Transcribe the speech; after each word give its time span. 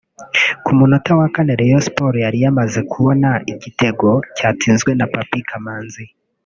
Ku 0.63 0.71
munota 0.77 1.11
wa 1.19 1.27
kane 1.35 1.53
Rayon 1.59 1.83
Sports 1.87 2.21
yari 2.25 2.37
yamaze 2.43 2.79
kubona 2.91 3.29
igitego 3.53 4.09
cyatsinzwe 4.37 4.91
na 4.95 5.05
Papy 5.13 5.39
Kamanzi 5.49 6.05